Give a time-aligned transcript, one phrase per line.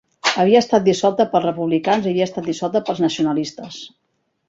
[0.43, 3.83] Havia estat dissolta pels republicans i havia estat dissolta pels nacionalistes.